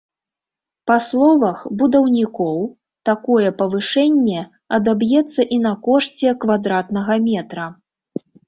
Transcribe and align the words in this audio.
Па 0.91 0.95
словах 1.07 1.59
будаўнікоў, 1.81 2.57
такое 3.11 3.49
павышэнне 3.61 4.39
адаб'ецца 4.81 5.41
і 5.57 5.63
на 5.69 5.73
кошце 5.89 6.29
квадратнага 6.47 7.13
метра. 7.31 7.65